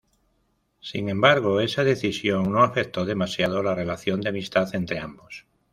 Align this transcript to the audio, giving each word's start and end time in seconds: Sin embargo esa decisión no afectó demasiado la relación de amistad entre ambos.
Sin 0.79 1.09
embargo 1.09 1.59
esa 1.59 1.83
decisión 1.83 2.51
no 2.51 2.63
afectó 2.63 3.05
demasiado 3.05 3.61
la 3.61 3.75
relación 3.75 4.19
de 4.19 4.29
amistad 4.29 4.67
entre 4.73 4.97
ambos. 4.97 5.45